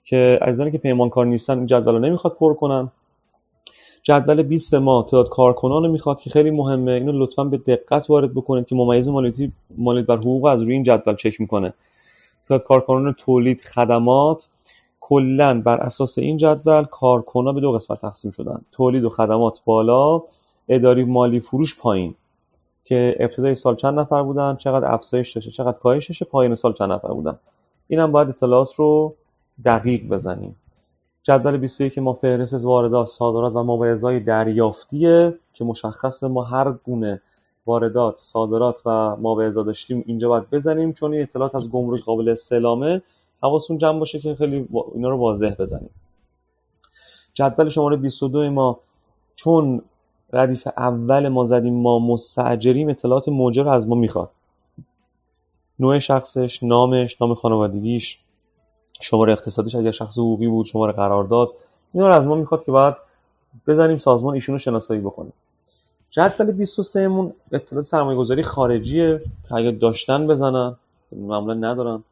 [0.04, 2.92] که عزیزانی که پیمانکار نیستن این جدول رو نمی‌خواد پر کنن.
[4.04, 6.92] جدول 20 ما تعداد کارکنان رو می‌خواد که خیلی مهمه.
[6.92, 10.84] اینو لطفا به دقت وارد بکنید که ممیز مالیاتی مالیات بر حقوق از روی این
[10.84, 11.74] جدول چک می‌کنه.
[12.44, 14.50] تعداد کارکنان تولید خدمات
[15.00, 18.62] کلا بر اساس این جدول کارکنان به دو قسمت تقسیم شدن.
[18.72, 20.22] تولید و خدمات بالا
[20.70, 22.16] اداری مالی فروش پایین
[22.86, 26.92] که ابتدای سال چند نفر بودن چقدر افزایش داشته چقدر کاهش داشته پایین سال چند
[26.92, 27.40] نفر بودن.
[27.88, 29.16] اینم باید اطلاعات رو
[29.66, 30.56] دقیق بزنیم.
[31.24, 37.22] جدول 21 ما فهرست واردات صادرات و مبایزهای دریافتیه که مشخص ما هر گونه
[37.66, 43.02] واردات صادرات و مبایزا داشتیم اینجا باید بزنیم چون این اطلاعات از گمرک قابل استعلامه
[43.42, 45.90] حواستون جمع باشه که خیلی اینا رو واضح بزنیم.
[47.34, 48.80] جدول شماره 22 ما
[49.36, 49.82] چون
[50.34, 54.30] ردیف اول ما زدیم ما مستاجریم اطلاعات موجه رو از ما می‌خواد.
[55.80, 58.20] نوع شخصش نامش نام خانوادگیش
[59.04, 61.50] شماره اقتصادیش اگر شخص حقوقی بود شماره قرارداد
[61.94, 62.96] اینا رو از ما می‌خواد که باید
[63.68, 65.34] بزنیم سازمان ایشونو شناسایی بکنیم
[66.10, 69.22] جدول 23 مون اطلاعات سرمایه گذاری خارجیه.
[69.50, 70.76] که اگر داشتن بزنن
[71.12, 72.04] معمولا ندارن.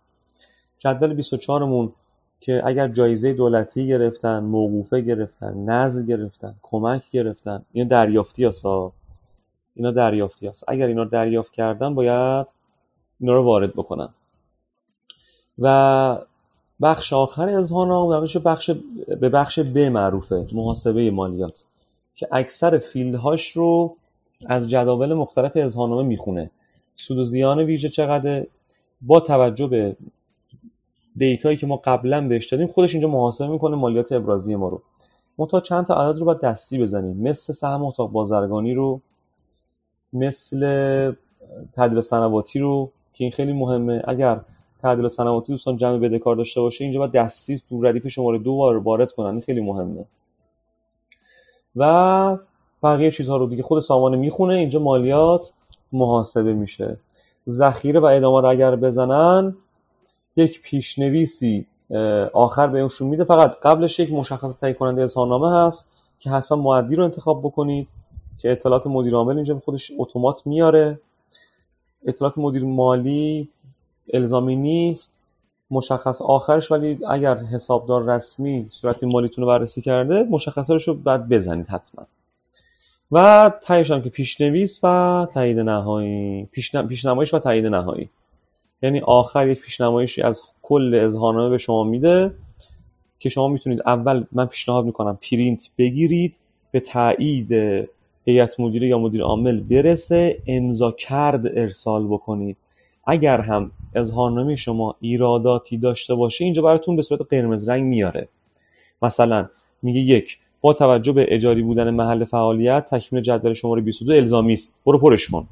[0.80, 1.94] جدول 24 مون
[2.40, 8.92] که اگر جایزه دولتی گرفتن موقوفه گرفتن نزد گرفتن کمک گرفتن اینا دریافتی هستا
[9.76, 10.64] اینا دریافتی هست.
[10.68, 12.48] اگر اینا دریافت کردن باید
[13.20, 14.10] اینا رو وارد بکنن.
[15.60, 16.18] و
[16.82, 18.70] بخش آخر اظهارنامه بخش
[19.08, 21.66] به بخش ب معروفه محاسبه مالیات
[22.16, 23.96] که اکثر فیلدهاش رو
[24.46, 26.52] از جداول مختلف اظهارنامه می‌خونه.
[26.96, 28.46] سود و زیان ویژه چقدر
[29.02, 29.96] با توجه به
[31.16, 34.82] دیتایی که ما قبلا بهش دادیم خودش اینجا محاسبه می‌کنه مالیات ابرازی ما رو.
[35.38, 37.18] منتها چند تا عدد رو باید دستی بزنیم.
[37.18, 39.02] مثل سهم اتاق بازرگانی رو
[40.14, 41.14] مثل
[41.74, 44.04] تعدیل سنواتی رو که این خیلی مهمه.
[44.08, 44.42] اگر
[44.82, 48.78] تعدیل سنواتی دوستان جمع بدهکار داشته باشه اینجا باید دستی تو ردیف شماره دو بار
[48.78, 49.30] وارد کنن.
[49.30, 50.06] این خیلی مهمه.
[51.76, 52.38] و
[52.84, 54.54] بقیه چیزها رو دیگه خود سامانه می‌خونه.
[54.54, 55.54] اینجا مالیات
[55.92, 56.98] محاسبه میشه.
[57.50, 59.56] ذخیره و ادامه رو اگر بزنن
[60.36, 61.66] یک پیشنویسی
[62.34, 63.24] آخر بهشون میده.
[63.24, 67.92] فقط قبلش یک مشخص تهیه کننده اظهارنامه هست که حتما معدی رو انتخاب بکنید
[68.38, 71.00] که اطلاعات مدیر عامل اینجا خودش اتومات میاره.
[72.06, 73.50] اطلاعات مدیر مالی
[74.14, 75.24] الزامی نیست
[75.72, 81.68] مشخص آخرش ولی اگر حسابدار رسمی صورت مالیتون رو بررسی کرده مشخصارش رو بعد بزنید
[81.68, 82.06] حتما.
[83.12, 86.46] و تاییدش هم که پیشنویس و تایید نهایی
[86.90, 88.10] پیشنمایش و تایید نهایی.
[88.82, 92.34] یعنی آخر یک پیشنمایشی از کل اظهارنامه به شما میده
[93.20, 96.38] که شما می‌تونید اول من پیشنهاد می‌کنم پرینت بگیرید
[96.72, 97.52] به تایید
[98.26, 102.58] هیئت مدیره یا مدیر عامل برسه امضا کرد ارسال بکنید.
[103.06, 108.28] اگر هم اظهارنامه شما ایراداتی داشته باشه اینجا براتون به صورت قرمز رنگ میاره.
[109.02, 109.50] مثلا
[109.82, 114.84] میگه یک با توجه به اجاری بودن محل فعالیت تکمیل جدول شماره 22 الزامی است.
[114.86, 115.48] برو پرش کن.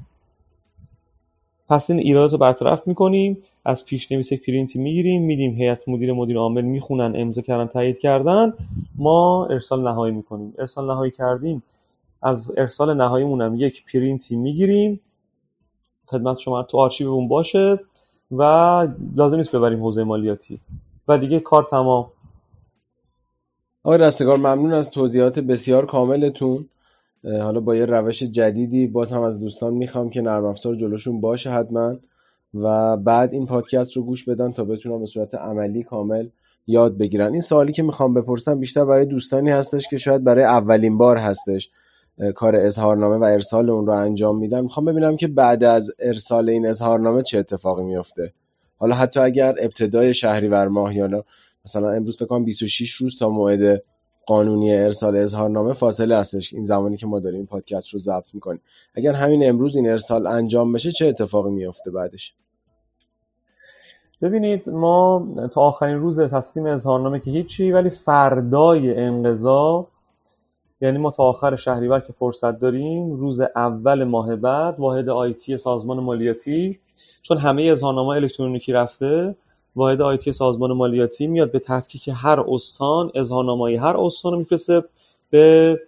[1.69, 6.37] پس این ایرادات رو برطرف می‌کنیم از پیشنویس یک پرینتی می‌گیریم میدیم هیئت مدیر مدیر
[6.37, 8.53] عامل می‌خونن امضا کردن تایید کردن.
[8.95, 10.53] ما ارسال نهایی می‌کنیم.
[10.59, 11.63] ارسال نهایی کردیم.
[12.21, 14.99] از ارسال نهاییمون هم یک پرینتی می‌گیریم.
[16.05, 17.79] خدمت شما تو آرشیومون باشه.
[18.31, 18.43] و
[19.15, 20.59] لازم نیست ببریم حوزه مالیاتی.
[21.07, 22.05] و دیگه کار تمام.
[23.83, 26.65] آقای رستگار ممنون از توضیحات بسیار کاملتون.
[27.23, 31.51] حالا با یه روش جدیدی باز هم از دوستان می‌خوام که نرم افزار جلوشون باشه
[31.51, 31.95] حتما.
[32.53, 36.27] و بعد این پادکست رو گوش بدن تا بتونن به صورت عملی کامل
[36.67, 37.31] یاد بگیرن.
[37.31, 41.69] این سوالی که می‌خوام بپرسم بیشتر برای دوستانی هستش که شاید برای اولین بار هستش.
[42.35, 46.67] کار اظهارنامه و ارسال اون رو انجام میدن می‌خوام ببینم که بعد از ارسال این
[46.67, 48.33] اظهارنامه چه اتفاقی میفته
[48.77, 51.23] حالا حتی اگر ابتدای شهریور ماه یا
[51.65, 53.83] مثلا امروز فکر کنم 26 روز تا موعد
[54.25, 56.53] قانونی ارسال اظهارنامه فاصله هستش.
[56.53, 58.61] این زمانی که ما داریم پادکست رو ضبط می‌کنیم.
[58.95, 62.33] اگر همین امروز این ارسال انجام بشه چه اتفاقی میافته بعدش؟
[64.21, 69.87] ببینید ما تا آخرین روز تسلیم اظهارنامه که هیچی ولی فردای انقضا
[70.81, 75.99] یعنی ما تا آخر شهریور که فرصت داریم روز اول ماه بعد واحد آیتی سازمان
[75.99, 76.79] مالیاتی
[77.21, 79.35] چون همه اظهارنامه الکترونیکی رفته
[79.75, 84.83] واحد آیتی سازمان مالیاتی میاد به تفکیک هر استان اظهارنامه هر استان رو میفرسته
[85.29, 85.79] به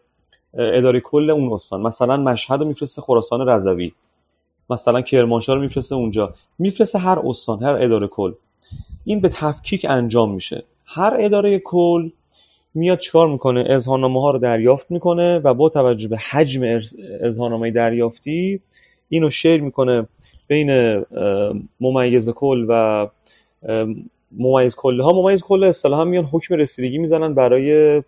[0.53, 1.81] اداره کل اون استان.
[1.81, 3.91] مثلا مشهد رو میفرسته خراسان رضوی.
[4.69, 6.33] مثلا کرمانشاه رو میفرسته اونجا.
[6.59, 8.33] میفرسته هر استان هر اداره کل.
[9.05, 10.63] این به تفکیک انجام میشه.
[10.85, 12.09] هر اداره کل
[12.73, 16.79] میاد چیکار می‌کنه؟ اظهارنامه ها رو دریافت می‌کنه و با توجه به حجم
[17.21, 18.59] اظهارنامه دریافتی
[19.09, 20.07] اینو شیر می‌کنه
[20.47, 21.01] بین
[21.79, 23.07] ممیز کل و
[24.31, 28.01] ممیز کله ها ممیز کله اصطلاحا میان حکم رسیدگی می‌زنن برای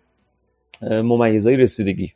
[0.82, 2.12] ممیزهای رسیدگی.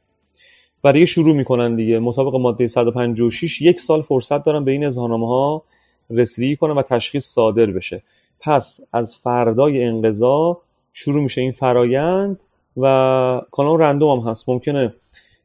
[0.82, 1.98] برای شروع می‌کنن دیگه.
[1.98, 5.62] مطابق ماده 156 یک سال فرصت دارن به این اظهارنامه ها
[6.10, 8.02] رسیدگی کنن و تشخیص صادر بشه.
[8.40, 10.60] پس از فردای انقضا
[10.92, 12.44] شروع میشه این فرایند
[12.76, 14.48] و کانال رندوم هم هست.
[14.48, 14.94] ممکنه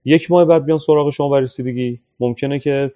[0.06, 2.00] یک ماه بعد بیان سراغ شما برای رسیدگی.
[2.20, 2.92] ممکنه که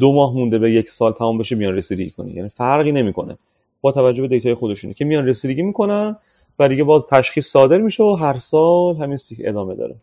[0.00, 2.32] دو ماه مونده به یک سال تمام بشه بیان رسیدگی کنی.
[2.32, 3.38] یعنی فرقی نمی‌کنه.
[3.80, 6.16] با توجه به دیتای خودشونه که میان رسیدگی می‌کنن
[6.58, 9.94] و دیگه باز تشخیص صادر میشه و هر سال همین ادامه داره.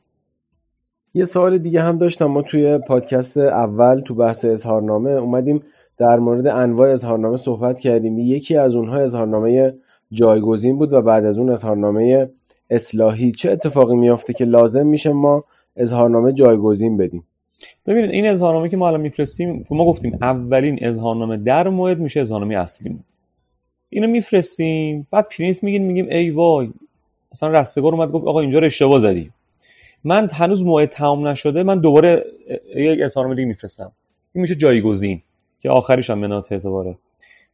[1.13, 2.25] یه سوال دیگه هم داشتم.
[2.25, 5.63] ما توی پادکست اول تو بحث اظهارنامه اومدیم
[5.97, 8.19] در مورد انواع اظهارنامه صحبت کردیم.
[8.19, 9.73] یکی از اونها اظهارنامه
[10.11, 12.29] جایگزین بود و بعد از اون اظهارنامه
[12.69, 15.43] اصلاحی چه اتفاقی میافته که لازم میشه ما
[15.75, 17.23] اظهارنامه جایگزین بدیم؟
[17.85, 22.57] ببینید این اظهارنامه که ما الان میفرستیم ما گفتیم اولین اظهارنامه در موعد میشه اظهارنامه
[22.57, 22.99] اصلی
[23.89, 26.69] اینو میفرستیم بعد پرینت میگیم میگیم ای وای
[27.31, 29.31] مثلا رستگار اومد گفت آقا اینجا رو اشتباه زدی.
[30.03, 32.25] من هنوز موعد تمام نشده من دوباره
[32.75, 33.91] یک اظهارنامه دیگه میفرستم.
[34.33, 35.21] این میشه جایگزین
[35.59, 36.97] که آخریش هم منات اعتباره.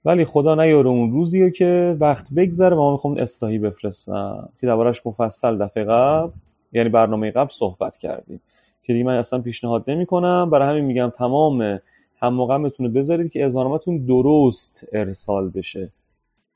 [0.08, 4.50] ولی خدا نیاره اون روزیه که وقت بگذره و ما می‌خوام اصلاحی بفرستم.
[4.62, 6.32] که دربارش مفصل دفعه قبل
[6.74, 8.42] یعنی برنامه قبل صحبت کردیم.
[8.84, 11.80] که دیگه من اصلا پیشنهاد نمی کنم برای همین میگم تمام
[12.22, 15.90] هم بتونه بذارید که اظهارنامه‌تون درست ارسال بشه.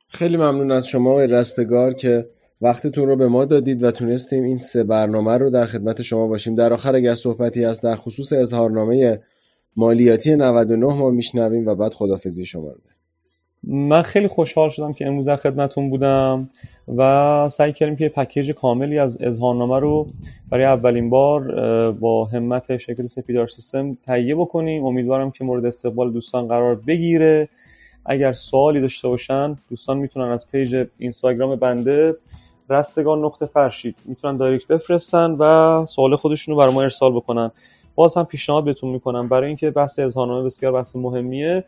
[0.08, 2.30] خیلی ممنون از شما رستگار که
[2.62, 6.56] وقتتون رو به ما دادید و تونستیم این سه برنامه رو در خدمت شما باشیم.
[6.56, 9.22] در آخر اگر صحبتی هست در خصوص اظهارنامه
[9.76, 12.80] مالیاتی 99 ما میشنویم و بعد خدافزی شما رو.
[13.64, 16.50] من خیلی خوشحال شدم که امروز در خدمتون بودم
[16.98, 20.08] و سعی کردیم که پکیج کاملی از اظهارنامه رو
[20.50, 21.42] برای اولین بار
[21.92, 24.86] با همت شرکت سپیدار سیستم تهیه بکنیم.
[24.86, 27.50] امیدوارم که مورد استقبال دوستان قرار بگیره.
[28.06, 32.16] اگر سوالی داشته باشن دوستان می‌تونن از page اینستاگرام بنده
[32.70, 37.52] رستگان نقطه فرشید می‌تونن direct بفرستن و سوال خودشون رو برای ما ارسال بکنن.
[37.96, 39.28] باز هم پیشنهاد بهتون می‌کنم.
[39.28, 41.64] برای اینکه بحث اظهارنامه بسیار بحث مهمیه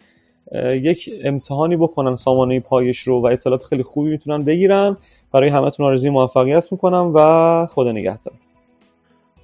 [0.82, 4.97] یک امتحانی بکنن سامانه پایش رو و اطلاعات خیلی خوبی می‌تونن بگیرن.
[5.34, 8.34] برای همتون آرزوی موفقیت می‌کنم و خدا نگهدار.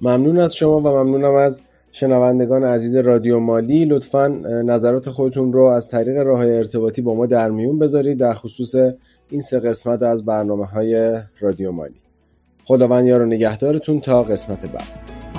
[0.00, 1.60] ممنون از شما و ممنونم از
[1.92, 3.84] شنوندگان عزیز رادیو مالی.
[3.84, 4.28] لطفا
[4.64, 8.74] نظرات خودتون رو از طریق راه ارتباطی با ما در میون بذارید در خصوص
[9.30, 12.00] این سه قسمت از برنامه های رادیو مالی.
[12.64, 15.29] خداوند یار و نگهدارتون تا قسمت بعد.